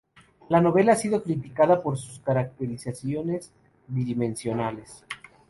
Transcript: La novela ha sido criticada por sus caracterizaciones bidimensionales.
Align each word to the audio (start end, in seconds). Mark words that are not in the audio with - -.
La 0.49 0.59
novela 0.61 0.93
ha 0.93 0.95
sido 0.95 1.21
criticada 1.21 1.83
por 1.83 1.95
sus 1.95 2.17
caracterizaciones 2.21 3.51
bidimensionales. 3.87 5.05